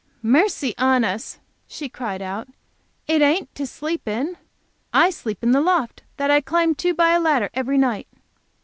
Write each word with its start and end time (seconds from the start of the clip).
"Mercy 0.23 0.73
on 0.79 1.03
us!" 1.03 1.37
she 1.67 1.87
cried 1.87 2.23
out, 2.23 2.47
"it 3.05 3.21
ain't 3.21 3.53
to 3.53 3.67
sleep 3.67 4.07
in! 4.07 4.35
I 4.91 5.11
sleep 5.11 5.37
up 5.41 5.43
in 5.43 5.51
the 5.51 5.61
loft, 5.61 6.01
that 6.17 6.31
I 6.31 6.41
climb 6.41 6.73
to 6.73 6.95
by 6.95 7.11
a 7.11 7.19
ladder 7.19 7.51
every 7.53 7.77
night." 7.77 8.07